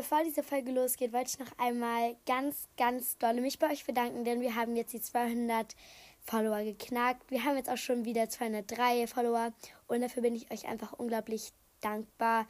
bevor 0.00 0.24
diese 0.24 0.42
Folge 0.42 0.72
losgeht, 0.72 1.12
wollte 1.12 1.32
ich 1.34 1.38
noch 1.38 1.58
einmal 1.58 2.16
ganz, 2.24 2.68
ganz 2.78 3.18
doll 3.18 3.34
mich 3.34 3.58
bei 3.58 3.70
euch 3.70 3.84
bedanken, 3.84 4.24
denn 4.24 4.40
wir 4.40 4.54
haben 4.54 4.74
jetzt 4.74 4.94
die 4.94 5.00
200 5.02 5.76
Follower 6.24 6.62
geknackt. 6.64 7.30
Wir 7.30 7.44
haben 7.44 7.58
jetzt 7.58 7.68
auch 7.68 7.76
schon 7.76 8.06
wieder 8.06 8.26
203 8.26 9.06
Follower 9.06 9.52
und 9.88 10.00
dafür 10.00 10.22
bin 10.22 10.34
ich 10.34 10.50
euch 10.50 10.66
einfach 10.66 10.94
unglaublich 10.94 11.52
dankbar. 11.82 12.46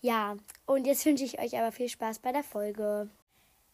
Ja, 0.00 0.36
und 0.66 0.84
jetzt 0.84 1.06
wünsche 1.06 1.22
ich 1.22 1.38
euch 1.38 1.56
aber 1.56 1.70
viel 1.70 1.88
Spaß 1.88 2.18
bei 2.18 2.32
der 2.32 2.42
Folge. 2.42 3.08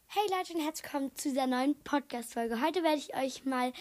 Hey 0.09 0.23
Leute 0.37 0.53
und 0.53 0.61
herzlich 0.61 0.85
willkommen 0.85 1.17
zu 1.17 1.31
dieser 1.31 1.47
neuen 1.47 1.75
Podcast-Folge. 1.85 2.61
Heute 2.61 2.83
werde 2.83 2.99
ich 2.99 3.17
euch 3.17 3.47
mal 3.47 3.73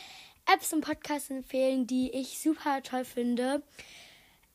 Apps 0.49 0.71
und 0.71 0.79
Podcasts 0.79 1.29
empfehlen, 1.29 1.87
die 1.87 2.09
ich 2.11 2.39
super 2.39 2.81
toll 2.83 3.03
finde, 3.03 3.61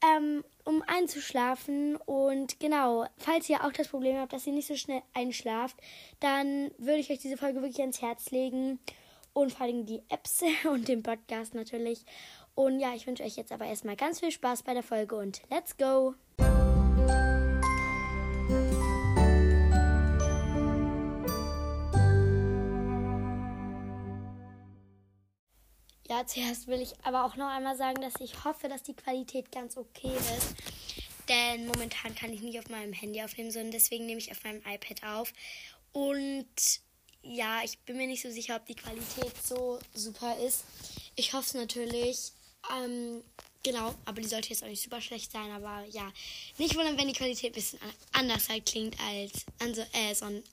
ähm, 0.03 0.45
um 0.65 0.83
einzuschlafen. 0.87 1.97
Und 1.97 2.61
genau, 2.61 3.07
falls 3.17 3.49
ihr 3.49 3.65
auch 3.65 3.73
das 3.73 3.89
Problem 3.89 4.17
habt, 4.17 4.33
dass 4.33 4.47
ihr 4.47 4.53
nicht 4.53 4.69
so 4.69 4.77
schnell 4.77 5.03
einschlaft, 5.15 5.77
dann 6.21 6.71
würde 6.79 7.01
ich 7.01 7.11
euch 7.11 7.19
diese 7.19 7.37
Folge 7.37 7.63
wirklich 7.63 7.81
ans 7.81 8.03
Herz 8.03 8.31
legen. 8.31 8.79
Und 9.33 9.53
vor 9.53 9.67
allem 9.67 9.87
die 9.87 10.03
Apps 10.09 10.43
und 10.71 10.89
den 10.89 11.03
Podcast 11.03 11.55
natürlich. 11.55 12.05
Und 12.55 12.81
ja, 12.81 12.95
ich 12.95 13.07
wünsche 13.07 13.23
euch 13.23 13.37
jetzt 13.37 13.53
aber 13.53 13.67
erstmal 13.67 13.97
ganz 13.97 14.21
viel 14.21 14.33
Spaß 14.33 14.65
bei 14.65 14.75
der 14.75 14.83
Folge 14.83 15.17
und 15.17 15.43
let's 15.51 15.77
go! 15.77 16.15
Ja, 26.11 26.27
zuerst 26.27 26.67
will 26.67 26.83
ich 26.83 26.93
aber 27.05 27.25
auch 27.25 27.37
noch 27.37 27.47
einmal 27.47 27.77
sagen, 27.77 28.03
dass 28.03 28.15
ich 28.21 28.45
hoffe, 28.45 28.69
dass 28.69 28.83
die 28.83 28.95
Qualität 28.95 29.53
ganz 29.53 29.77
okay 29.77 30.11
ist. 30.37 30.57
Denn 31.29 31.69
momentan 31.69 32.17
kann 32.17 32.33
ich 32.33 32.41
nicht 32.41 32.59
auf 32.59 32.69
meinem 32.69 32.93
Handy 32.93 33.23
aufnehmen, 33.23 33.53
sondern 33.53 33.71
deswegen 33.71 34.07
nehme 34.07 34.19
ich 34.19 34.33
auf 34.33 34.43
meinem 34.43 34.61
iPad 34.67 35.05
auf. 35.05 35.33
Und 35.93 36.49
ja, 37.23 37.61
ich 37.63 37.79
bin 37.81 37.97
mir 37.97 38.09
nicht 38.09 38.23
so 38.23 38.31
sicher, 38.33 38.57
ob 38.57 38.67
die 38.67 38.75
Qualität 38.75 39.33
so 39.41 39.79
super 39.95 40.37
ist. 40.39 40.65
Ich 41.15 41.33
hoffe 41.33 41.47
es 41.47 41.55
natürlich. 41.55 42.33
Ähm, 42.77 43.23
genau, 43.63 43.95
aber 44.05 44.21
die 44.21 44.27
sollte 44.27 44.49
jetzt 44.49 44.65
auch 44.65 44.69
nicht 44.69 44.83
super 44.83 45.01
schlecht 45.01 45.31
sein. 45.31 45.53
Aber 45.53 45.85
ja, 45.91 46.13
nicht 46.59 46.75
wundern, 46.75 46.99
wenn 46.99 47.07
die 47.07 47.15
Qualität 47.15 47.53
ein 47.53 47.55
bisschen 47.55 47.79
anders 48.15 48.49
halt 48.49 48.67
klingt 48.67 48.97
als, 49.01 49.47
also, 49.61 49.83
äh, 49.93 50.09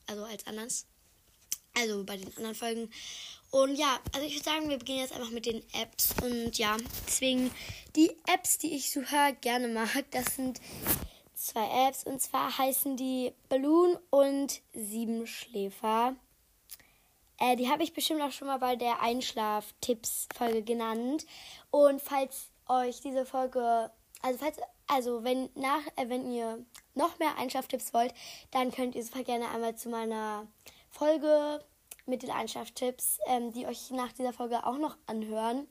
also 0.06 0.24
als 0.24 0.46
anders. 0.46 0.86
Also 1.74 2.04
bei 2.04 2.18
den 2.18 2.36
anderen 2.38 2.56
Folgen. 2.56 2.92
Und 3.52 3.76
ja, 3.76 4.00
also 4.14 4.26
ich 4.28 4.36
würde 4.36 4.50
sagen, 4.50 4.70
wir 4.70 4.78
beginnen 4.78 5.00
jetzt 5.00 5.14
einfach 5.14 5.32
mit 5.32 5.46
den 5.46 5.64
Apps. 5.74 6.14
Und 6.22 6.58
ja, 6.58 6.76
deswegen 7.08 7.52
die 7.96 8.12
Apps, 8.28 8.58
die 8.58 8.76
ich 8.76 8.92
super 8.92 9.32
gerne 9.34 9.68
mag, 9.68 10.06
das 10.12 10.36
sind 10.36 10.60
zwei 11.34 11.88
Apps. 11.88 12.04
Und 12.04 12.22
zwar 12.22 12.58
heißen 12.58 12.98
die 12.98 13.34
Balloon 13.50 13.98
und 14.10 14.62
Siebenschläfer. 14.74 16.16
Äh, 17.40 17.56
die 17.56 17.70
habe 17.70 17.84
ich 17.84 17.94
bestimmt 17.94 18.22
auch 18.22 18.32
schon 18.32 18.48
mal 18.48 18.60
bei 18.60 18.76
der 18.76 19.02
Einschlaf-Tipps-Folge 19.02 20.64
genannt. 20.64 21.26
Und 21.72 22.02
falls 22.02 22.50
euch 22.68 23.00
diese 23.02 23.26
Folge, 23.26 23.92
also 24.22 24.40
falls, 24.40 24.58
also 24.88 25.24
wenn 25.24 25.50
nach, 25.56 25.86
äh, 25.96 26.10
wenn 26.10 26.30
ihr 26.32 26.66
noch 26.96 27.18
mehr 27.20 27.38
Einschlaftipps 27.38 27.94
wollt, 27.94 28.14
dann 28.52 28.72
könnt 28.72 28.96
ihr 28.96 29.04
super 29.04 29.24
gerne 29.24 29.50
einmal 29.50 29.76
zu 29.76 29.90
meiner 29.90 30.48
Folge 30.90 31.64
mit 32.08 32.24
den 32.24 32.32
Einschlaftipps, 32.32 33.20
ähm, 33.28 33.52
die 33.54 33.68
euch 33.68 33.92
nach 33.92 34.12
dieser 34.14 34.34
Folge 34.34 34.66
auch 34.66 34.78
noch 34.78 34.98
anhören. 35.06 35.68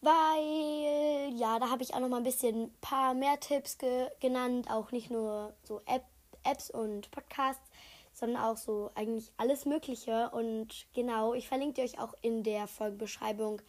Weil, 0.00 1.34
ja, 1.36 1.58
da 1.58 1.70
habe 1.70 1.82
ich 1.82 1.94
auch 1.94 2.00
noch 2.00 2.08
mal 2.08 2.16
ein 2.16 2.22
bisschen 2.22 2.72
paar 2.80 3.12
mehr 3.12 3.38
Tipps 3.38 3.76
ge 3.76 4.08
genannt, 4.20 4.70
auch 4.70 4.92
nicht 4.92 5.10
nur 5.10 5.52
so 5.64 5.82
App 5.86 6.04
Apps 6.42 6.70
und 6.70 7.10
Podcasts, 7.10 7.70
sondern 8.12 8.42
auch 8.42 8.56
so 8.56 8.90
eigentlich 8.94 9.30
alles 9.36 9.66
Mögliche. 9.66 10.30
Und 10.30 10.86
genau, 10.94 11.34
ich 11.34 11.48
verlinke 11.48 11.74
die 11.74 11.82
euch 11.82 12.00
auch 12.00 12.14
in 12.22 12.42
der 12.42 12.66
Folgenbeschreibung. 12.66 13.60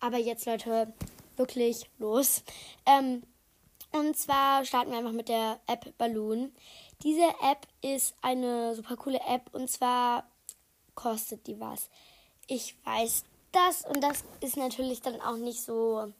Aber 0.00 0.18
jetzt, 0.18 0.46
Leute, 0.46 0.92
wirklich 1.36 1.88
los. 1.98 2.42
Ähm, 2.86 3.22
und 3.92 4.16
zwar 4.16 4.64
starten 4.64 4.90
wir 4.90 4.98
einfach 4.98 5.12
mit 5.12 5.28
der 5.28 5.60
App 5.66 5.96
Balloon. 5.96 6.52
Diese 7.02 7.26
App 7.42 7.66
ist 7.80 8.14
eine 8.22 8.74
super 8.74 8.96
coole 8.96 9.20
App 9.26 9.54
und 9.54 9.70
zwar 9.70 10.28
kostet 10.98 11.46
die 11.46 11.60
was. 11.60 11.88
Ich 12.48 12.74
weiß 12.84 13.22
das 13.52 13.84
und 13.84 14.02
das 14.02 14.24
ist 14.40 14.56
natürlich 14.56 15.00
dann 15.00 15.20
auch 15.20 15.36
nicht 15.36 15.62
so 15.62 16.12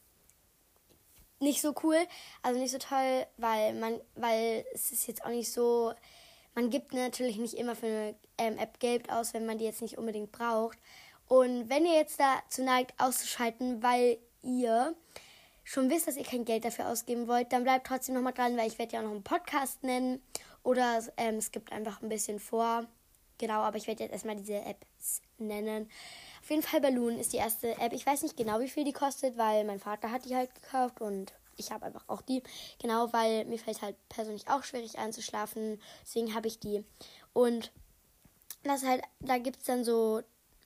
nicht 1.41 1.61
so 1.61 1.75
cool, 1.83 1.99
also 2.43 2.61
nicht 2.61 2.71
so 2.73 2.79
toll, 2.79 3.27
weil 3.37 3.75
man, 3.75 4.01
weil 4.15 4.65
es 4.73 4.93
ist 4.93 5.07
jetzt 5.07 5.25
auch 5.25 5.31
nicht 5.31 5.53
so, 5.53 5.95
man 6.55 6.71
gibt 6.71 6.93
natürlich 6.93 7.39
nicht 7.39 7.55
immer 7.55 7.75
für 7.77 7.87
eine 7.87 8.15
ähm, 8.39 8.59
App 8.59 8.81
Geld 8.81 9.11
aus, 9.11 9.35
wenn 9.35 9.47
man 9.47 9.59
die 9.59 9.65
jetzt 9.65 9.83
nicht 9.83 9.99
unbedingt 9.99 10.33
braucht. 10.33 10.79
Und 11.29 11.69
wenn 11.69 11.85
ihr 11.85 11.95
jetzt 11.95 12.19
dazu 12.19 12.63
neigt, 12.63 13.01
auszuschalten, 13.01 13.83
weil 13.83 14.19
ihr 14.43 14.97
schon 15.63 15.91
wisst, 15.91 16.09
dass 16.09 16.17
ihr 16.17 16.25
kein 16.25 16.45
Geld 16.45 16.65
dafür 16.65 16.89
ausgeben 16.89 17.29
wollt, 17.29 17.53
dann 17.53 17.63
bleibt 17.63 17.87
trotzdem 17.87 18.17
nochmal 18.17 18.33
dran, 18.33 18.57
weil 18.57 18.69
ich 18.69 18.79
werde 18.79 18.95
ja 18.95 19.01
auch 19.01 19.05
noch 19.05 19.13
einen 19.13 19.23
Podcast 19.23 19.83
nennen 19.85 20.23
oder 20.63 21.03
ähm, 21.17 21.37
es 21.37 21.53
gibt 21.53 21.71
einfach 21.73 22.03
ein 22.03 22.09
bisschen 22.09 22.41
vor. 22.41 22.87
Genau, 23.39 23.61
aber 23.61 23.77
ich 23.77 23.87
werde 23.87 24.03
jetzt 24.03 24.13
erstmal 24.13 24.37
diese 24.37 24.61
Apps 24.61 25.23
nennen. 25.39 25.89
Auf 26.43 26.51
jeden 26.51 26.63
Fall 26.63 26.81
Balloon 26.81 27.19
ist 27.19 27.33
die 27.33 27.37
erste 27.37 27.79
App. 27.79 27.93
Ich 27.93 28.05
weiß 28.05 28.23
nicht 28.23 28.37
genau, 28.37 28.61
wie 28.61 28.69
viel 28.69 28.85
die 28.85 28.93
kostet, 28.93 29.37
weil 29.37 29.65
mein 29.65 29.79
Vater 29.79 30.11
hat 30.11 30.25
die 30.25 30.35
halt 30.37 30.55
gekauft 30.55 31.01
und 31.01 31.33
ich 31.57 31.71
habe 31.71 31.87
einfach 31.87 32.05
auch 32.09 32.23
die. 32.23 32.43
Genau, 32.81 33.13
weil 33.13 33.45
mir 33.45 33.59
fällt 33.59 33.83
halt 33.83 33.97
persönlich 34.09 34.49
auch 34.49 34.65
schwierig 34.65 34.99
einzuschlafen. 34.99 35.81
Deswegen 36.03 36.35
habe 36.35 36.49
ich 36.49 36.59
die. 36.59 36.85
Und 37.33 37.73
das 38.63 38.85
halt, 38.85 39.03
da 39.21 39.39
gibt 39.39 39.59
es 39.59 39.65
dann 39.65 39.85
so 39.85 40.23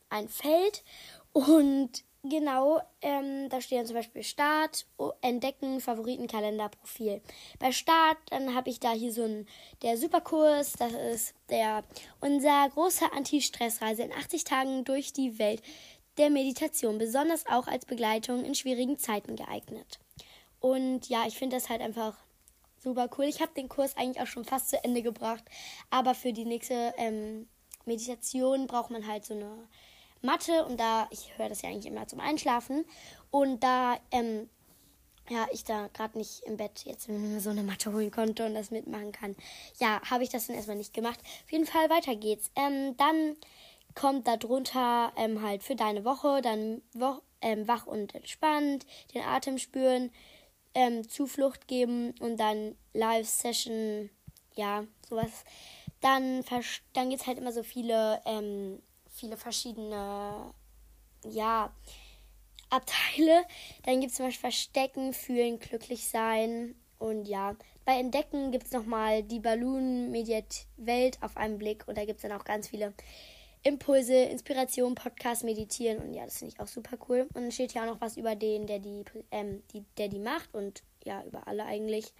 ein 0.09 0.29
Feld 0.29 0.85
und 1.33 2.05
Genau, 2.25 2.81
ähm, 3.01 3.49
da 3.49 3.61
steht 3.61 3.81
dann 3.81 3.87
zum 3.87 3.97
Beispiel 3.97 4.23
Start, 4.23 4.87
Entdecken, 5.23 5.81
Favoriten, 5.81 6.29
Kalender, 6.29 6.69
Profil. 6.69 7.21
Bei 7.59 7.73
Start, 7.73 8.17
dann 8.31 8.55
habe 8.55 8.71
ich 8.71 8.79
da 8.79 8.93
hier 8.93 9.13
so 9.13 9.25
ein, 9.25 9.49
der 9.83 9.97
Superkurs, 9.97 10.75
das 10.75 10.93
ist 10.93 11.35
der, 11.51 11.83
unser 12.21 12.69
großer 12.71 13.13
Anti-Stress-Reise 13.13 14.05
in 14.05 14.13
80 14.13 14.45
Tagen 14.45 14.85
durch 14.85 15.13
die 15.13 15.41
Welt 15.41 15.63
der 16.17 16.31
Meditation, 16.31 16.99
besonders 16.99 17.45
auch 17.47 17.67
als 17.67 17.87
Begleitung 17.87 18.45
in 18.45 18.55
schwierigen 18.55 18.99
Zeiten 18.99 19.35
geeignet. 19.35 19.99
Und 20.61 21.09
ja, 21.09 21.27
ich 21.27 21.37
finde 21.37 21.57
das 21.57 21.69
halt 21.69 21.81
einfach 21.81 22.17
super 22.79 23.11
cool. 23.19 23.25
Ich 23.25 23.41
habe 23.41 23.53
den 23.55 23.69
Kurs 23.69 23.97
eigentlich 23.97 24.21
auch 24.21 24.29
schon 24.29 24.45
fast 24.45 24.71
zu 24.71 24.83
Ende 24.85 25.03
gebracht, 25.03 25.43
aber 25.91 26.15
für 26.15 26.33
die 26.33 26.45
nächste 26.45 26.95
ähm, 26.99 27.49
Meditation 27.85 28.69
braucht 28.69 28.91
man 28.91 29.09
halt 29.09 29.25
so 29.25 29.35
eine 29.35 29.69
Mathe 30.23 30.65
und 30.65 30.79
da, 30.79 31.09
ich 31.11 31.37
höre 31.37 31.49
das 31.49 31.63
ja 31.63 31.69
eigentlich 31.69 31.87
immer 31.87 32.07
zum 32.07 32.21
Einschlafen 32.21 32.85
und 33.31 33.63
da, 33.63 33.99
ähm, 34.11 34.49
ja, 35.29 35.47
ich 35.53 35.65
da 35.65 35.89
gerade 35.93 36.19
nicht 36.19 36.43
im 36.45 36.57
Bett 36.57 36.85
jetzt 36.85 37.09
so 37.39 37.51
eine 37.51 37.63
Matte 37.63 37.93
holen 37.93 38.11
konnte 38.11 38.45
und 38.47 38.55
das 38.55 38.71
mitmachen 38.71 39.13
kann, 39.13 39.37
ja, 39.79 40.01
habe 40.11 40.25
ich 40.25 40.31
das 40.31 40.47
dann 40.47 40.57
erstmal 40.57 40.77
nicht 40.77 40.95
gemacht. 40.95 41.21
Auf 41.45 41.53
jeden 41.53 41.67
Fall, 41.67 41.89
weiter 41.91 42.17
geht's. 42.17 42.51
Ähm, 42.57 42.97
dann 42.97 43.37
kommt 43.95 44.27
da 44.27 44.37
drunter 44.37 45.13
ähm, 45.17 45.43
halt 45.43 45.63
für 45.63 45.77
deine 45.77 46.05
Woche, 46.05 46.41
dann 46.43 46.83
wo 46.93 47.21
ähm, 47.41 47.67
wach 47.67 47.87
und 47.87 48.15
entspannt, 48.15 48.87
den 49.15 49.23
Atem 49.23 49.59
spüren, 49.59 50.11
ähm, 50.75 51.09
Zuflucht 51.09 51.69
geben 51.69 52.15
und 52.21 52.39
dann 52.39 52.77
Live-Session, 52.95 54.11
ja, 54.55 54.85
sowas. 55.09 55.45
Dann, 56.01 56.45
dann 56.95 57.11
gibt 57.11 57.23
es 57.23 57.27
halt 57.27 57.39
immer 57.39 57.53
so 57.53 57.63
viele 57.63 58.21
ähm, 58.25 58.81
viele 59.13 59.37
verschiedene, 59.37 60.53
ja, 61.29 61.73
Abteile. 62.71 63.45
Dann 63.85 64.01
gibt 64.01 64.11
es 64.11 64.17
zum 64.17 64.27
Beispiel 64.27 64.41
Verstecken, 64.41 65.13
Fühlen, 65.13 65.59
Glücklich 65.59 66.09
sein. 66.09 66.75
Und 66.99 67.27
ja, 67.27 67.57
bei 67.85 67.99
Entdecken 67.99 68.51
gibt 68.51 68.67
es 68.67 68.73
nochmal 68.73 69.23
die 69.23 69.41
Balloon-Mediat-Welt 69.41 71.19
auf 71.21 71.37
einen 71.37 71.59
Blick. 71.59 71.87
Und 71.87 71.99
da 71.99 72.05
gibt 72.05 72.17
es 72.17 72.23
dann 72.23 72.33
auch 72.33 72.45
ganz 72.45 72.69
viele 72.69 72.95
Impulse, 73.63 74.15
Inspiration, 74.15 74.95
Podcast, 74.95 75.45
Meditieren. 75.45 75.99
Und 75.99 76.15
ja, 76.15 76.25
das 76.25 76.39
finde 76.39 76.55
ich 76.55 76.61
auch 76.61 76.69
super 76.69 76.97
cool. 77.09 77.29
Und 77.35 77.43
dann 77.43 77.53
steht 77.53 77.73
hier 77.73 77.83
auch 77.83 77.87
noch 77.87 78.01
was 78.01 78.17
über 78.17 78.35
den, 78.35 78.67
der 78.67 78.79
die, 78.79 79.05
ähm, 79.31 79.63
die, 79.73 79.85
der 79.99 80.09
die 80.09 80.19
macht. 80.19 80.55
Und 80.55 80.83
ja, 81.05 81.23
über 81.25 81.47
alle 81.47 81.65
eigentlich. 81.65 82.13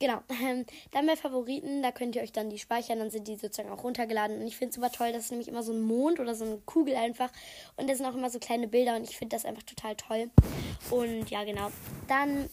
Genau. 0.00 0.22
Ähm, 0.42 0.64
dann 0.90 1.06
bei 1.06 1.16
Favoriten, 1.16 1.82
da 1.82 1.92
könnt 1.92 2.16
ihr 2.16 2.22
euch 2.22 2.32
dann 2.32 2.48
die 2.48 2.58
speichern, 2.58 2.98
dann 2.98 3.10
sind 3.10 3.28
die 3.28 3.36
sozusagen 3.36 3.68
auch 3.68 3.84
runtergeladen. 3.84 4.40
Und 4.40 4.46
ich 4.46 4.56
finde 4.56 4.70
es 4.70 4.76
super 4.76 4.90
toll, 4.90 5.12
das 5.12 5.24
ist 5.24 5.30
nämlich 5.30 5.48
immer 5.48 5.62
so 5.62 5.72
ein 5.72 5.82
Mond 5.82 6.18
oder 6.18 6.34
so 6.34 6.46
eine 6.46 6.56
Kugel 6.64 6.96
einfach. 6.96 7.30
Und 7.76 7.90
das 7.90 7.98
sind 7.98 8.06
auch 8.06 8.14
immer 8.14 8.30
so 8.30 8.38
kleine 8.38 8.66
Bilder 8.66 8.96
und 8.96 9.04
ich 9.04 9.18
finde 9.18 9.36
das 9.36 9.44
einfach 9.44 9.62
total 9.62 9.96
toll. 9.96 10.30
Und 10.90 11.30
ja, 11.30 11.44
genau. 11.44 11.70
Dann 12.08 12.48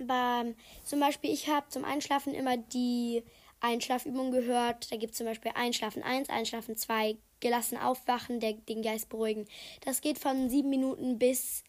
beim, 0.00 0.56
zum 0.84 0.98
Beispiel, 0.98 1.32
ich 1.32 1.48
habe 1.48 1.68
zum 1.68 1.84
Einschlafen 1.84 2.34
immer 2.34 2.56
die 2.56 3.22
Einschlafübung 3.60 4.32
gehört. 4.32 4.90
Da 4.90 4.96
gibt 4.96 5.12
es 5.12 5.18
zum 5.18 5.26
Beispiel 5.26 5.52
Einschlafen 5.54 6.02
1, 6.02 6.28
Einschlafen 6.30 6.76
2, 6.76 7.16
gelassen 7.38 7.78
aufwachen, 7.78 8.40
der, 8.40 8.54
den 8.54 8.82
Geist 8.82 9.08
beruhigen. 9.08 9.46
Das 9.84 10.00
geht 10.00 10.18
von 10.18 10.50
sieben 10.50 10.70
Minuten 10.70 11.18
bis 11.18 11.62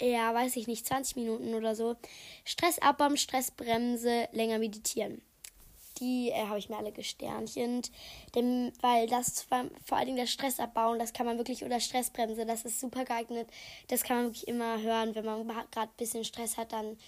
ja, 0.00 0.32
weiß 0.34 0.56
ich 0.56 0.66
nicht, 0.66 0.86
20 0.86 1.16
Minuten 1.16 1.54
oder 1.54 1.74
so. 1.74 1.96
Stress 2.44 2.78
abbauen, 2.78 3.16
Stressbremse, 3.16 4.28
länger 4.32 4.58
meditieren. 4.58 5.22
die 6.00 6.30
äh, 6.30 6.46
habe 6.46 6.58
ich 6.58 6.68
mir 6.68 6.76
alle 6.76 6.92
gesternchent. 6.92 7.90
Denn, 8.34 8.72
weil 8.82 9.06
das 9.08 9.42
vor 9.42 9.96
allen 9.96 10.06
Dingen 10.06 10.18
der 10.18 10.26
Stress 10.26 10.60
abbauen, 10.60 10.98
das 10.98 11.12
kann 11.12 11.26
man 11.26 11.38
wirklich, 11.38 11.64
oder 11.64 11.80
Stressbremse, 11.80 12.44
das 12.44 12.64
ist 12.64 12.80
super 12.80 13.04
geeignet. 13.04 13.48
Das 13.88 14.02
kann 14.02 14.16
man 14.18 14.26
wirklich 14.26 14.48
immer 14.48 14.80
hören, 14.82 15.14
wenn 15.14 15.24
man 15.24 15.46
gerade 15.46 15.90
ein 15.90 15.96
bisschen 15.96 16.24
Stress 16.24 16.56
hat, 16.58 16.72
dann 16.72 16.98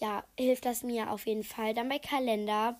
ja, 0.00 0.24
hilft 0.38 0.66
das 0.66 0.82
mir 0.82 1.10
auf 1.10 1.26
jeden 1.26 1.44
Fall. 1.44 1.74
Dann 1.74 1.88
bei 1.88 1.98
Kalender, 1.98 2.78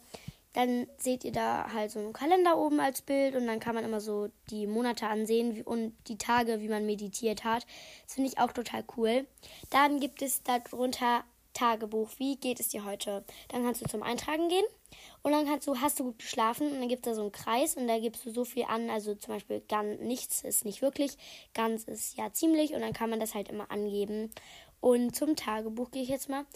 dann 0.56 0.86
seht 0.96 1.22
ihr 1.22 1.32
da 1.32 1.70
halt 1.70 1.90
so 1.90 1.98
einen 1.98 2.14
Kalender 2.14 2.56
oben 2.56 2.80
als 2.80 3.02
Bild 3.02 3.36
und 3.36 3.46
dann 3.46 3.60
kann 3.60 3.74
man 3.74 3.84
immer 3.84 4.00
so 4.00 4.28
die 4.50 4.66
Monate 4.66 5.06
ansehen 5.06 5.60
und 5.60 5.94
die 6.08 6.16
Tage, 6.16 6.60
wie 6.62 6.68
man 6.70 6.86
meditiert 6.86 7.44
hat. 7.44 7.66
Das 8.06 8.14
finde 8.14 8.30
ich 8.30 8.38
auch 8.38 8.52
total 8.52 8.82
cool. 8.96 9.26
Dann 9.68 10.00
gibt 10.00 10.22
es 10.22 10.42
darunter 10.42 11.24
Tagebuch. 11.52 12.10
Wie 12.16 12.36
geht 12.36 12.58
es 12.58 12.68
dir 12.68 12.86
heute? 12.86 13.22
Dann 13.48 13.64
kannst 13.64 13.82
du 13.82 13.86
zum 13.86 14.02
Eintragen 14.02 14.48
gehen 14.48 14.64
und 15.22 15.32
dann 15.32 15.44
kannst 15.44 15.66
du, 15.66 15.78
hast 15.78 16.00
du 16.00 16.04
gut 16.04 16.20
geschlafen 16.20 16.72
und 16.72 16.80
dann 16.80 16.88
gibt 16.88 17.06
es 17.06 17.12
da 17.12 17.14
so 17.14 17.20
einen 17.20 17.32
Kreis 17.32 17.76
und 17.76 17.86
da 17.86 17.98
gibst 17.98 18.24
du 18.24 18.30
so 18.30 18.46
viel 18.46 18.64
an. 18.64 18.88
Also 18.88 19.14
zum 19.14 19.34
Beispiel 19.34 19.60
ganz 19.68 20.00
nichts 20.00 20.42
ist 20.42 20.64
nicht 20.64 20.80
wirklich, 20.80 21.18
ganz 21.52 21.84
ist 21.84 22.16
ja 22.16 22.32
ziemlich 22.32 22.72
und 22.72 22.80
dann 22.80 22.94
kann 22.94 23.10
man 23.10 23.20
das 23.20 23.34
halt 23.34 23.50
immer 23.50 23.70
angeben. 23.70 24.30
Und 24.80 25.14
zum 25.14 25.36
Tagebuch 25.36 25.90
gehe 25.90 26.02
ich 26.02 26.08
jetzt 26.08 26.30
mal. 26.30 26.46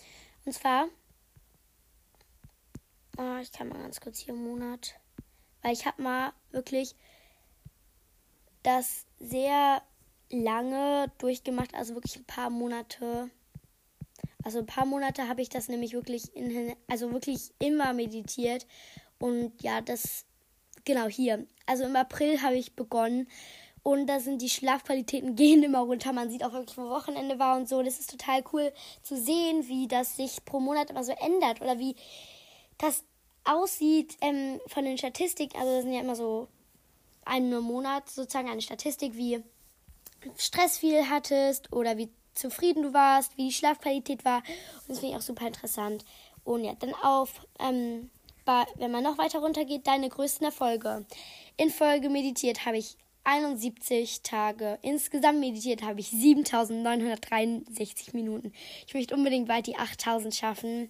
Und 0.47 0.52
zwar, 0.55 0.88
oh, 3.18 3.36
ich 3.40 3.52
kann 3.52 3.68
mal 3.68 3.78
ganz 3.78 4.00
kurz 4.00 4.18
hier 4.18 4.34
im 4.34 4.42
Monat, 4.42 4.94
weil 5.62 5.72
ich 5.72 5.86
habe 5.86 6.02
mal 6.02 6.32
wirklich 6.50 6.94
das 8.62 9.06
sehr 9.18 9.82
lange 10.30 11.10
durchgemacht, 11.18 11.74
also 11.74 11.94
wirklich 11.94 12.16
ein 12.16 12.24
paar 12.24 12.50
Monate. 12.50 13.30
Also 14.42 14.60
ein 14.60 14.66
paar 14.66 14.86
Monate 14.86 15.28
habe 15.28 15.42
ich 15.42 15.48
das 15.48 15.68
nämlich 15.68 15.92
wirklich 15.92 16.34
in, 16.34 16.74
also 16.88 17.12
wirklich 17.12 17.52
immer 17.58 17.92
meditiert 17.92 18.66
und 19.18 19.52
ja, 19.62 19.80
das 19.80 20.24
genau 20.84 21.06
hier. 21.06 21.46
Also 21.66 21.84
im 21.84 21.96
April 21.96 22.42
habe 22.42 22.56
ich 22.56 22.74
begonnen 22.74 23.28
und 23.82 24.06
da 24.06 24.20
sind 24.20 24.42
die 24.42 24.50
Schlafqualitäten 24.50 25.36
gehen 25.36 25.62
immer 25.62 25.80
runter. 25.80 26.12
Man 26.12 26.30
sieht 26.30 26.44
auch 26.44 26.52
wirklich, 26.52 26.76
wo 26.76 26.88
Wochenende 26.88 27.38
war 27.38 27.56
und 27.56 27.68
so. 27.68 27.82
Das 27.82 27.98
ist 27.98 28.10
total 28.10 28.42
cool 28.52 28.72
zu 29.02 29.16
sehen, 29.16 29.68
wie 29.68 29.88
das 29.88 30.16
sich 30.16 30.44
pro 30.44 30.60
Monat 30.60 30.90
immer 30.90 31.04
so 31.04 31.12
ändert 31.12 31.60
oder 31.60 31.78
wie 31.78 31.96
das 32.80 33.04
aussieht 33.44 34.16
ähm, 34.20 34.60
von 34.66 34.84
den 34.84 34.98
Statistiken. 34.98 35.58
Also 35.58 35.76
das 35.76 35.84
sind 35.84 35.92
ja 35.92 36.00
immer 36.00 36.16
so 36.16 36.48
einen 37.24 37.60
Monat 37.60 38.08
sozusagen 38.08 38.48
eine 38.48 38.62
Statistik, 38.62 39.16
wie 39.16 39.42
Stress 40.36 40.78
viel 40.78 41.08
hattest 41.08 41.72
oder 41.72 41.96
wie 41.96 42.10
zufrieden 42.34 42.82
du 42.82 42.92
warst, 42.92 43.36
wie 43.36 43.48
die 43.48 43.54
Schlafqualität 43.54 44.24
war. 44.24 44.38
Und 44.38 44.88
das 44.88 45.00
finde 45.00 45.14
ich 45.14 45.20
auch 45.20 45.26
super 45.26 45.46
interessant. 45.46 46.04
Und 46.44 46.64
ja, 46.64 46.74
dann 46.74 46.94
auf, 46.94 47.46
ähm, 47.58 48.10
wenn 48.76 48.90
man 48.90 49.04
noch 49.04 49.18
weiter 49.18 49.40
runter 49.40 49.64
geht, 49.64 49.86
deine 49.86 50.08
größten 50.08 50.46
Erfolge. 50.46 51.04
In 51.56 51.70
Folge 51.70 52.08
meditiert 52.08 52.66
habe 52.66 52.78
ich 52.78 52.96
71 53.24 54.22
Tage. 54.22 54.78
Insgesamt 54.82 55.40
meditiert 55.40 55.82
habe 55.82 56.00
ich 56.00 56.10
7963 56.10 58.14
Minuten. 58.14 58.52
Ich 58.86 58.94
möchte 58.94 59.14
unbedingt 59.14 59.46
bald 59.46 59.66
die 59.66 59.76
8000 59.76 60.34
schaffen. 60.34 60.88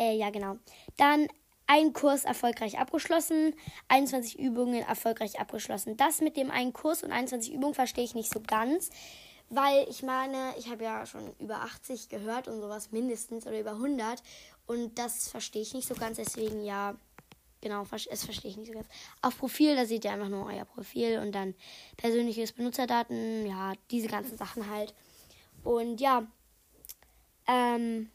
Äh, 0.00 0.16
ja, 0.16 0.30
genau. 0.30 0.56
Dann 0.96 1.28
ein 1.66 1.92
Kurs 1.92 2.24
erfolgreich 2.24 2.78
abgeschlossen, 2.78 3.54
21 3.88 4.38
Übungen 4.38 4.82
erfolgreich 4.82 5.38
abgeschlossen. 5.38 5.96
Das 5.96 6.20
mit 6.20 6.36
dem 6.36 6.50
einen 6.50 6.72
Kurs 6.72 7.04
und 7.04 7.12
21 7.12 7.52
Übungen 7.52 7.74
verstehe 7.74 8.02
ich 8.02 8.14
nicht 8.14 8.32
so 8.32 8.40
ganz, 8.40 8.90
weil 9.50 9.86
ich 9.88 10.02
meine, 10.02 10.54
ich 10.58 10.68
habe 10.68 10.82
ja 10.82 11.06
schon 11.06 11.32
über 11.38 11.56
80 11.62 12.08
gehört 12.08 12.48
und 12.48 12.60
sowas 12.60 12.90
mindestens 12.90 13.46
oder 13.46 13.60
über 13.60 13.72
100 13.72 14.22
und 14.66 14.98
das 14.98 15.28
verstehe 15.28 15.62
ich 15.62 15.74
nicht 15.74 15.86
so 15.86 15.94
ganz. 15.94 16.16
Deswegen 16.16 16.64
ja, 16.64 16.96
Genau, 17.62 17.86
es 17.92 18.24
verstehe 18.24 18.50
ich 18.50 18.56
nicht 18.56 18.68
so 18.68 18.72
ganz. 18.72 18.88
Auf 19.20 19.36
Profil, 19.36 19.76
da 19.76 19.84
seht 19.84 20.06
ihr 20.06 20.12
einfach 20.12 20.30
nur 20.30 20.46
euer 20.46 20.64
Profil 20.64 21.18
und 21.18 21.32
dann 21.32 21.54
persönliches 21.98 22.52
Benutzerdaten, 22.52 23.46
ja, 23.46 23.74
diese 23.90 24.08
ganzen 24.08 24.38
Sachen 24.38 24.70
halt. 24.70 24.94
Und 25.62 26.00
ja, 26.00 26.26
ähm, 27.46 28.10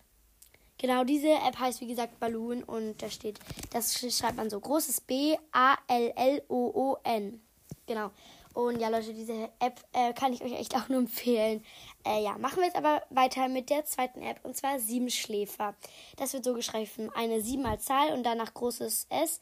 genau, 0.77 1.04
diese 1.04 1.30
App 1.30 1.60
heißt 1.60 1.81
wie 1.81 1.88
gesagt 1.88 2.19
Balloon 2.19 2.63
und 2.63 3.01
da 3.01 3.10
steht, 3.10 3.39
das 3.72 4.00
schreibt 4.16 4.38
man 4.38 4.50
so 4.50 4.60
großes 4.60 5.01
B 5.01 5.38
A 5.51 5.75
L 5.88 6.13
L 6.16 6.44
O 6.48 6.72
O 6.74 6.98
N. 7.04 7.42
Genau. 7.88 8.12
Und 8.56 8.80
ja, 8.80 8.88
Leute, 8.88 9.13
diese 9.13 9.50
App 9.60 9.83
äh, 9.92 10.13
kann 10.13 10.31
ich 10.31 10.42
euch 10.42 10.54
echt 10.54 10.75
auch 10.77 10.88
nur 10.88 11.00
empfehlen. 11.00 11.62
Äh, 12.06 12.24
ja, 12.24 12.38
machen 12.38 12.60
wir 12.60 12.66
jetzt 12.66 12.77
aber 12.77 13.04
weiter 13.10 13.50
mit 13.50 13.69
der 13.69 13.83
zweiten 13.83 14.22
App 14.22 14.39
und 14.44 14.56
zwar 14.56 14.80
Siebenschläfer. 14.80 15.75
Das 16.16 16.33
wird 16.33 16.45
so 16.45 16.54
geschrieben: 16.54 17.12
eine 17.13 17.42
7 17.42 17.66
als 17.66 17.83
Zahl 17.83 18.13
und 18.13 18.24
danach 18.24 18.54
großes 18.54 19.07
S. 19.10 19.42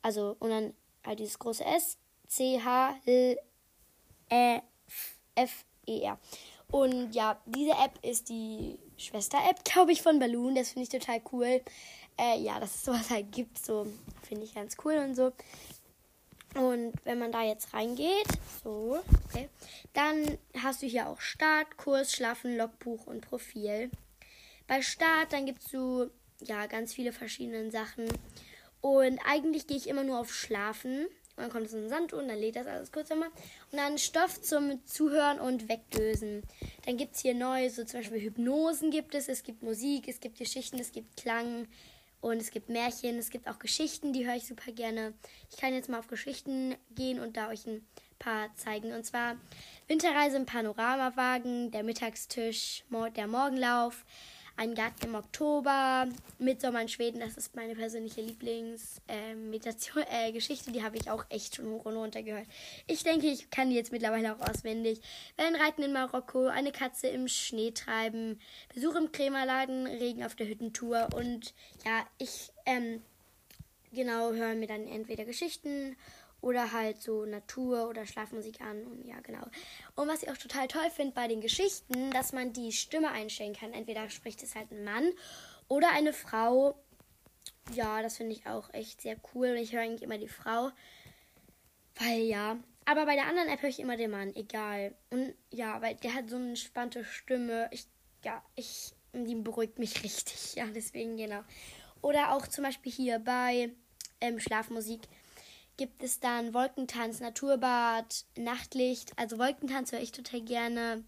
Also, 0.00 0.36
und 0.38 0.50
dann 0.50 0.74
halt 1.04 1.18
dieses 1.18 1.38
große 1.40 1.64
S. 1.64 1.98
C, 2.28 2.60
H, 2.62 2.94
L, 3.04 3.36
E, 4.30 4.60
F, 5.34 5.64
E, 5.86 6.00
R. 6.02 6.18
Und 6.70 7.12
ja, 7.12 7.38
diese 7.44 7.72
App 7.72 7.98
ist 8.02 8.28
die 8.30 8.78
Schwester-App, 9.02 9.64
glaube 9.64 9.92
ich, 9.92 10.02
von 10.02 10.18
Balloon. 10.18 10.54
Das 10.54 10.70
finde 10.70 10.84
ich 10.84 10.88
total 10.88 11.20
cool. 11.32 11.60
Äh, 12.18 12.40
ja, 12.40 12.60
dass 12.60 12.74
es 12.74 12.84
sowas 12.84 13.10
halt 13.10 13.32
gibt, 13.32 13.64
so 13.64 13.86
finde 14.22 14.44
ich 14.44 14.54
ganz 14.54 14.76
cool 14.84 14.96
und 14.96 15.14
so. 15.14 15.32
Und 16.54 16.92
wenn 17.04 17.18
man 17.18 17.32
da 17.32 17.42
jetzt 17.42 17.72
reingeht, 17.72 18.28
so, 18.62 19.00
okay, 19.24 19.48
dann 19.94 20.38
hast 20.62 20.82
du 20.82 20.86
hier 20.86 21.08
auch 21.08 21.20
Start, 21.20 21.78
Kurs, 21.78 22.12
Schlafen, 22.12 22.56
Logbuch 22.56 23.06
und 23.06 23.22
Profil. 23.22 23.90
Bei 24.66 24.82
Start, 24.82 25.32
dann 25.32 25.46
gibst 25.46 25.72
du 25.72 26.10
ja 26.40 26.66
ganz 26.66 26.92
viele 26.92 27.12
verschiedene 27.12 27.70
Sachen. 27.70 28.06
Und 28.82 29.18
eigentlich 29.26 29.66
gehe 29.66 29.76
ich 29.76 29.88
immer 29.88 30.04
nur 30.04 30.18
auf 30.18 30.34
Schlafen. 30.34 31.06
Und 31.36 31.44
dann 31.44 31.50
kommt 31.50 31.66
es 31.66 31.72
in 31.72 31.80
den 31.80 31.88
Sand 31.88 32.12
und 32.12 32.28
dann 32.28 32.38
lädt 32.38 32.56
das 32.56 32.66
alles 32.66 32.92
kurz 32.92 33.10
einmal. 33.10 33.28
Und 33.70 33.78
dann 33.78 33.98
Stoff 33.98 34.40
zum 34.42 34.84
Zuhören 34.84 35.40
und 35.40 35.68
Wegdösen. 35.68 36.42
Dann 36.84 36.96
gibt 36.96 37.14
es 37.14 37.22
hier 37.22 37.34
neu, 37.34 37.70
so 37.70 37.84
zum 37.84 38.00
Beispiel 38.00 38.20
Hypnosen 38.20 38.90
gibt 38.90 39.14
es, 39.14 39.28
es 39.28 39.42
gibt 39.42 39.62
Musik, 39.62 40.08
es 40.08 40.20
gibt 40.20 40.38
Geschichten, 40.38 40.78
es 40.78 40.92
gibt 40.92 41.16
Klang, 41.16 41.66
und 42.22 42.40
es 42.40 42.52
gibt 42.52 42.68
Märchen, 42.68 43.18
es 43.18 43.30
gibt 43.30 43.48
auch 43.48 43.58
Geschichten, 43.58 44.12
die 44.12 44.24
höre 44.24 44.36
ich 44.36 44.46
super 44.46 44.70
gerne. 44.70 45.12
Ich 45.50 45.56
kann 45.56 45.74
jetzt 45.74 45.88
mal 45.88 45.98
auf 45.98 46.06
Geschichten 46.06 46.76
gehen 46.94 47.18
und 47.18 47.36
da 47.36 47.48
euch 47.48 47.66
ein 47.66 47.84
paar 48.20 48.54
zeigen. 48.54 48.92
Und 48.92 49.04
zwar 49.04 49.34
Winterreise 49.88 50.36
im 50.36 50.46
Panoramawagen, 50.46 51.72
der 51.72 51.82
Mittagstisch, 51.82 52.84
der 53.16 53.26
Morgenlauf, 53.26 54.04
ein 54.56 54.74
Garten 54.74 55.06
im 55.06 55.14
Oktober, 55.14 56.08
Mitsommer 56.38 56.82
in 56.82 56.88
Schweden, 56.88 57.20
das 57.20 57.36
ist 57.36 57.56
meine 57.56 57.74
persönliche 57.74 58.20
Lieblingsgeschichte, 58.20 60.00
äh, 60.10 60.30
äh, 60.30 60.72
die 60.72 60.82
habe 60.82 60.96
ich 60.96 61.10
auch 61.10 61.24
echt 61.30 61.56
schon 61.56 61.70
hoch 61.70 61.84
und 61.84 61.96
runter 61.96 62.22
gehört. 62.22 62.46
Ich 62.86 63.02
denke, 63.02 63.26
ich 63.28 63.50
kann 63.50 63.70
die 63.70 63.76
jetzt 63.76 63.92
mittlerweile 63.92 64.34
auch 64.34 64.40
auswendig. 64.48 65.00
Reiten 65.38 65.82
in 65.82 65.92
Marokko, 65.92 66.46
eine 66.46 66.72
Katze 66.72 67.08
im 67.08 67.28
Schnee 67.28 67.70
treiben, 67.72 68.40
Besuch 68.74 68.94
im 68.94 69.12
Krämerladen, 69.12 69.86
Regen 69.86 70.24
auf 70.24 70.34
der 70.34 70.48
Hüttentour 70.48 71.08
und 71.14 71.54
ja, 71.84 72.06
ich 72.18 72.52
ähm, 72.66 73.02
genau 73.92 74.32
höre 74.32 74.54
mir 74.54 74.66
dann 74.66 74.86
entweder 74.86 75.24
Geschichten 75.24 75.96
oder 76.42 76.72
halt 76.72 77.00
so 77.00 77.24
Natur 77.24 77.88
oder 77.88 78.04
Schlafmusik 78.04 78.60
an 78.60 78.84
und 78.84 79.06
ja, 79.06 79.18
genau. 79.20 79.46
Und 79.94 80.08
was 80.08 80.22
ich 80.22 80.30
auch 80.30 80.36
total 80.36 80.68
toll 80.68 80.90
finde 80.90 81.14
bei 81.14 81.28
den 81.28 81.40
Geschichten, 81.40 82.10
dass 82.10 82.32
man 82.32 82.52
die 82.52 82.72
Stimme 82.72 83.10
einstellen 83.10 83.54
kann. 83.54 83.72
Entweder 83.72 84.10
spricht 84.10 84.42
es 84.42 84.56
halt 84.56 84.70
ein 84.72 84.84
Mann 84.84 85.12
oder 85.68 85.90
eine 85.92 86.12
Frau. 86.12 86.76
Ja, 87.74 88.02
das 88.02 88.16
finde 88.16 88.32
ich 88.32 88.46
auch 88.46 88.74
echt 88.74 89.00
sehr 89.00 89.16
cool. 89.32 89.50
Und 89.50 89.58
ich 89.58 89.72
höre 89.72 89.82
eigentlich 89.82 90.02
immer 90.02 90.18
die 90.18 90.28
Frau. 90.28 90.70
Weil 91.94 92.22
ja. 92.22 92.58
Aber 92.84 93.06
bei 93.06 93.14
der 93.14 93.26
anderen 93.26 93.48
App 93.48 93.62
höre 93.62 93.70
ich 93.70 93.78
immer 93.78 93.96
den 93.96 94.10
Mann, 94.10 94.34
egal. 94.34 94.96
Und 95.10 95.34
ja, 95.50 95.80
weil 95.80 95.94
der 95.94 96.14
hat 96.14 96.28
so 96.28 96.34
eine 96.34 96.48
entspannte 96.48 97.04
Stimme. 97.04 97.68
Ich, 97.70 97.86
ja, 98.24 98.42
ich, 98.56 98.92
die 99.12 99.36
beruhigt 99.36 99.78
mich 99.78 100.02
richtig. 100.02 100.56
Ja, 100.56 100.66
deswegen 100.66 101.16
genau. 101.16 101.42
Oder 102.00 102.32
auch 102.32 102.48
zum 102.48 102.64
Beispiel 102.64 102.90
hier 102.90 103.20
bei 103.20 103.70
ähm, 104.20 104.40
Schlafmusik 104.40 105.02
gibt 105.76 106.02
es 106.02 106.20
dann 106.20 106.54
Wolkentanz, 106.54 107.20
Naturbad, 107.20 108.24
Nachtlicht. 108.36 109.12
Also 109.16 109.38
Wolkentanz 109.38 109.92
höre 109.92 110.00
ich 110.00 110.12
total 110.12 110.40
gerne. 110.42 111.04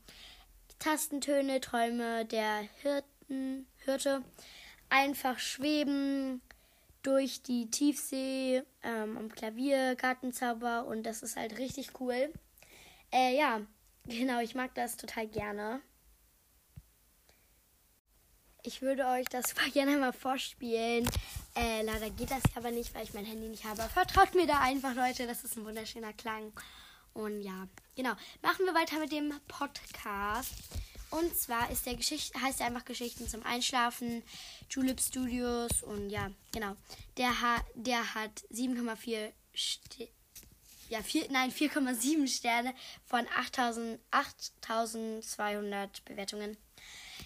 Tastentöne, 0.78 1.60
Träume 1.60 2.24
der 2.24 2.68
Hirten, 2.82 3.66
Hirte. 3.84 4.22
Einfach 4.88 5.38
schweben 5.38 6.42
durch 7.02 7.42
die 7.42 7.70
Tiefsee 7.70 8.62
ähm, 8.82 9.16
am 9.16 9.28
Klavier, 9.28 9.94
Gartenzauber 9.94 10.86
und 10.86 11.04
das 11.04 11.22
ist 11.22 11.36
halt 11.36 11.58
richtig 11.58 12.00
cool. 12.00 12.32
Äh, 13.12 13.36
ja, 13.36 13.60
genau, 14.06 14.40
ich 14.40 14.54
mag 14.54 14.74
das 14.74 14.96
total 14.96 15.26
gerne. 15.26 15.80
Ich 18.66 18.80
würde 18.80 19.06
euch 19.06 19.26
das 19.26 19.48
super 19.50 19.68
gerne 19.70 19.98
mal 19.98 20.12
vorspielen. 20.12 21.08
Äh, 21.54 21.82
leider 21.82 22.10
geht 22.10 22.30
das 22.30 22.42
aber 22.54 22.70
nicht, 22.70 22.94
weil 22.94 23.04
ich 23.04 23.12
mein 23.14 23.26
Handy 23.26 23.46
nicht 23.48 23.64
habe. 23.64 23.82
Vertraut 23.82 24.34
mir 24.34 24.46
da 24.46 24.60
einfach, 24.60 24.94
Leute. 24.94 25.26
Das 25.26 25.44
ist 25.44 25.56
ein 25.56 25.66
wunderschöner 25.66 26.14
Klang. 26.14 26.52
Und 27.12 27.42
ja, 27.42 27.68
genau. 27.94 28.14
Machen 28.42 28.64
wir 28.64 28.74
weiter 28.74 28.98
mit 28.98 29.12
dem 29.12 29.32
Podcast. 29.48 30.54
Und 31.10 31.36
zwar 31.36 31.70
ist 31.70 31.84
der 31.86 31.94
Geschichte, 31.94 32.40
heißt 32.40 32.60
er 32.60 32.66
einfach 32.66 32.86
Geschichten 32.86 33.28
zum 33.28 33.44
Einschlafen, 33.44 34.22
Julep 34.68 35.00
Studios 35.00 35.82
und 35.82 36.10
ja, 36.10 36.30
genau. 36.50 36.74
Der, 37.18 37.40
ha, 37.40 37.62
der 37.74 38.14
hat 38.14 38.42
7,4 38.52 39.30
ja, 40.88 41.02
4, 41.02 41.30
nein, 41.30 41.52
4,7 41.52 42.26
Sterne 42.26 42.74
von 43.04 43.26
8200 44.10 46.04
Bewertungen. 46.04 46.56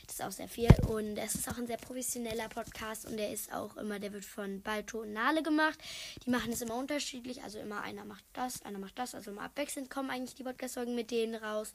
Ist 0.09 0.23
auch 0.23 0.33
sehr 0.33 0.49
viel. 0.49 0.69
Und 0.89 1.17
es 1.19 1.35
ist 1.35 1.49
auch 1.49 1.59
ein 1.59 1.67
sehr 1.67 1.77
professioneller 1.77 2.49
Podcast 2.49 3.07
und 3.07 3.17
der 3.17 3.31
ist 3.31 3.53
auch 3.53 3.77
immer, 3.77 3.99
der 3.99 4.13
wird 4.13 4.25
von 4.25 4.63
Balto 4.63 5.03
und 5.03 5.13
Nale 5.13 5.43
gemacht. 5.43 5.79
Die 6.25 6.31
machen 6.31 6.53
es 6.53 6.63
immer 6.63 6.77
unterschiedlich. 6.77 7.43
Also 7.43 7.59
immer 7.59 7.83
einer 7.83 8.05
macht 8.05 8.25
das, 8.33 8.63
einer 8.63 8.79
macht 8.79 8.99
das. 8.99 9.15
Also 9.15 9.31
immer 9.31 9.43
abwechselnd 9.43 9.91
kommen 9.91 10.11
eigentlich 10.11 10.35
die 10.35 10.45
Podcast-Folgen 10.45 10.95
mit 10.95 11.11
denen 11.11 11.35
raus. 11.35 11.73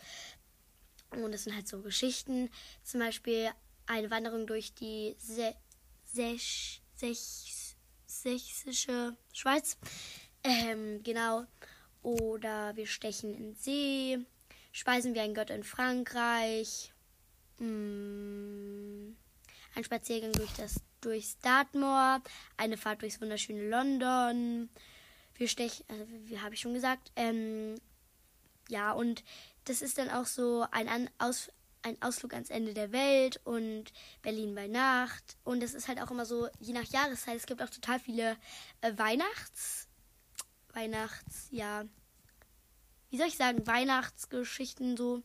Und 1.12 1.34
es 1.34 1.44
sind 1.44 1.56
halt 1.56 1.68
so 1.68 1.82
Geschichten. 1.82 2.50
Zum 2.84 3.00
Beispiel 3.00 3.50
eine 3.86 4.10
Wanderung 4.10 4.48
durch 4.48 4.74
die 4.74 5.16
Se 5.20 5.56
Sech 6.04 6.82
Sech 6.96 7.76
sächsische 8.06 9.16
Schweiz. 9.34 9.78
Ähm, 10.44 11.02
genau. 11.04 11.46
Oder 12.02 12.76
wir 12.76 12.88
stechen 12.88 13.34
in 13.36 13.56
See. 13.56 14.20
Speisen 14.72 15.14
wie 15.14 15.20
ein 15.20 15.36
Gott 15.36 15.50
in 15.50 15.64
Frankreich. 15.64 16.93
Hm, 17.64 19.16
ein 19.76 19.84
Spaziergang 19.84 20.34
durch 20.34 20.52
das 20.54 20.82
durchs 21.02 21.38
Dartmoor. 21.40 22.22
Eine 22.58 22.78
Fahrt 22.78 23.02
durchs 23.02 23.22
wunderschöne 23.22 23.70
London. 23.70 24.70
Wir 25.36 25.48
stechen, 25.48 25.86
also 25.88 26.06
wie 26.26 26.40
habe 26.40 26.56
ich 26.56 26.62
schon 26.62 26.74
gesagt. 26.74 27.12
Ähm, 27.16 27.76
ja, 28.70 28.92
und 28.92 29.24
das 29.66 29.82
ist 29.82 29.98
dann 29.98 30.10
auch 30.10 30.26
so 30.26 30.66
ein, 30.72 30.88
An 30.88 31.10
Aus 31.18 31.50
ein 31.86 32.02
Ausflug 32.02 32.34
ans 32.34 32.50
Ende 32.50 32.74
der 32.74 32.94
Welt 32.94 33.42
und 33.44 33.92
Berlin 34.22 34.56
bei 34.56 34.68
Nacht. 34.68 35.38
Und 35.44 35.64
es 35.64 35.74
ist 35.74 35.90
halt 35.90 36.02
auch 36.02 36.12
immer 36.12 36.26
so, 36.26 36.48
je 36.60 36.74
nach 36.74 36.86
Jahreszeit, 36.86 37.36
es 37.36 37.46
gibt 37.46 37.62
auch 37.62 37.70
total 37.70 38.00
viele 38.00 38.38
äh, 38.82 38.98
Weihnachts, 38.98 39.90
Weihnachts, 40.74 41.48
ja, 41.52 41.84
wie 43.10 43.18
soll 43.18 43.28
ich 43.28 43.36
sagen, 43.36 43.68
Weihnachtsgeschichten 43.68 44.96
so. 44.96 45.24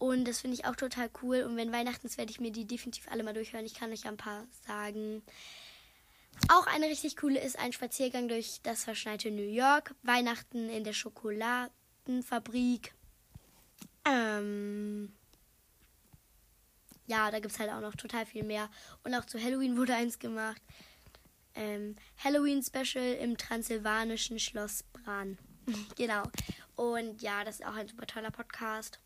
Und 0.00 0.26
das 0.26 0.40
finde 0.40 0.54
ich 0.54 0.64
auch 0.64 0.74
total 0.76 1.10
cool. 1.22 1.42
Und 1.42 1.58
wenn 1.58 1.72
Weihnachten 1.72 2.06
ist, 2.06 2.16
werde 2.16 2.32
ich 2.32 2.40
mir 2.40 2.50
die 2.50 2.66
definitiv 2.66 3.06
alle 3.10 3.22
mal 3.22 3.34
durchhören. 3.34 3.66
Ich 3.66 3.74
kann 3.74 3.92
euch 3.92 4.06
ein 4.06 4.16
paar 4.16 4.46
sagen. 4.66 5.22
Auch 6.48 6.66
eine 6.66 6.86
richtig 6.86 7.18
coole 7.18 7.38
ist 7.38 7.58
ein 7.58 7.74
Spaziergang 7.74 8.26
durch 8.26 8.60
das 8.62 8.84
verschneite 8.84 9.30
New 9.30 9.42
York. 9.42 9.94
Weihnachten 10.02 10.70
in 10.70 10.84
der 10.84 10.94
Schokoladenfabrik. 10.94 12.94
Ähm, 14.06 15.12
ja, 17.04 17.30
da 17.30 17.38
gibt 17.38 17.52
es 17.52 17.60
halt 17.60 17.70
auch 17.70 17.82
noch 17.82 17.94
total 17.94 18.24
viel 18.24 18.42
mehr. 18.42 18.70
Und 19.04 19.14
auch 19.14 19.26
zu 19.26 19.38
Halloween 19.38 19.76
wurde 19.76 19.94
eins 19.94 20.18
gemacht. 20.18 20.62
Ähm, 21.54 21.94
Halloween 22.24 22.62
Special 22.62 23.16
im 23.20 23.36
transsilvanischen 23.36 24.38
Schloss 24.38 24.82
Bran. 24.94 25.36
genau. 25.96 26.22
Und 26.74 27.20
ja, 27.20 27.44
das 27.44 27.56
ist 27.56 27.66
auch 27.66 27.74
ein 27.74 27.86
super 27.86 28.06
toller 28.06 28.30
Podcast. 28.30 28.98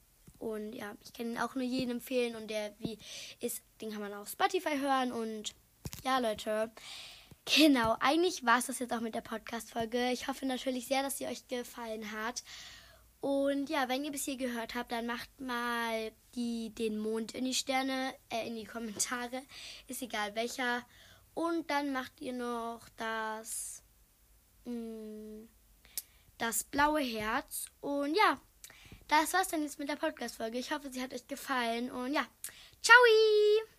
Und 0.44 0.74
ja, 0.74 0.94
ich 1.02 1.12
kann 1.14 1.30
ihn 1.30 1.38
auch 1.38 1.54
nur 1.54 1.64
jedem 1.64 1.92
empfehlen. 1.92 2.36
Und 2.36 2.48
der 2.48 2.74
wie 2.78 2.98
ist, 3.40 3.62
den 3.80 3.90
kann 3.90 4.00
man 4.00 4.12
auf 4.12 4.28
Spotify 4.28 4.78
hören. 4.78 5.10
Und 5.10 5.54
ja, 6.04 6.18
Leute. 6.18 6.70
Genau, 7.46 7.96
eigentlich 8.00 8.44
war 8.44 8.58
es 8.58 8.66
das 8.66 8.78
jetzt 8.78 8.92
auch 8.92 9.00
mit 9.00 9.14
der 9.14 9.20
Podcast-Folge. 9.20 10.10
Ich 10.12 10.28
hoffe 10.28 10.46
natürlich 10.46 10.86
sehr, 10.86 11.02
dass 11.02 11.18
sie 11.18 11.26
euch 11.26 11.46
gefallen 11.48 12.10
hat. 12.12 12.42
Und 13.20 13.70
ja, 13.70 13.88
wenn 13.88 14.04
ihr 14.04 14.12
bis 14.12 14.24
hier 14.24 14.36
gehört 14.36 14.74
habt, 14.74 14.92
dann 14.92 15.06
macht 15.06 15.28
mal 15.40 16.12
die, 16.34 16.74
den 16.74 16.98
Mond 16.98 17.32
in 17.32 17.44
die 17.46 17.54
Sterne, 17.54 18.14
äh, 18.30 18.46
in 18.46 18.54
die 18.54 18.64
Kommentare. 18.64 19.42
Ist 19.88 20.02
egal 20.02 20.34
welcher. 20.34 20.82
Und 21.32 21.70
dann 21.70 21.92
macht 21.92 22.20
ihr 22.20 22.32
noch 22.32 22.86
das, 22.96 23.82
mh, 24.64 24.72
mm, 24.72 25.48
das 26.38 26.64
blaue 26.64 27.00
Herz. 27.00 27.66
Und 27.80 28.14
ja, 28.14 28.40
das 29.22 29.32
war's 29.32 29.48
dann 29.48 29.62
jetzt 29.62 29.78
mit 29.78 29.88
der 29.88 29.96
Podcast-Folge. 29.96 30.58
Ich 30.58 30.72
hoffe, 30.72 30.90
sie 30.90 31.02
hat 31.02 31.12
euch 31.12 31.26
gefallen. 31.26 31.90
Und 31.90 32.12
ja, 32.12 32.26
ciao! 32.82 33.73